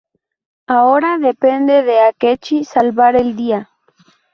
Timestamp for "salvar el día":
2.65-3.69